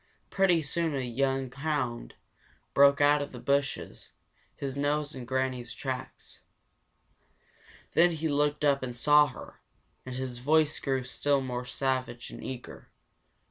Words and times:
Pretty 0.31 0.63
soon 0.63 0.95
a 0.95 1.01
young 1.01 1.51
hound 1.51 2.15
broke 2.73 3.01
out 3.01 3.21
of 3.21 3.31
the 3.33 3.39
bushes, 3.39 4.13
his 4.55 4.75
nose 4.75 5.13
in 5.13 5.25
Granny's 5.25 5.75
track. 5.75 6.19
Then 7.93 8.09
he 8.09 8.27
looked 8.27 8.65
up 8.65 8.81
and 8.81 8.95
saw 8.95 9.27
her, 9.27 9.59
and 10.03 10.15
his 10.15 10.39
voice 10.39 10.79
grew 10.79 11.03
still 11.03 11.39
more 11.39 11.65
savage 11.65 12.31
and 12.31 12.43
eager. 12.43 12.89